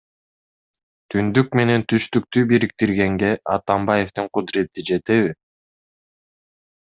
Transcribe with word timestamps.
Түндүк 1.15 1.51
менен 1.59 1.83
түштүктү 1.93 2.43
бириктиргенге 2.53 3.29
Атамбаевдин 3.57 4.31
кудурети 4.39 4.85
жетеби? 4.93 5.33